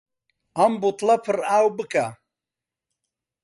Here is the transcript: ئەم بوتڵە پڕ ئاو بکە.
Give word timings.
ئەم 0.57 0.73
بوتڵە 0.81 1.15
پڕ 1.25 1.37
ئاو 1.49 1.67
بکە. 1.77 2.05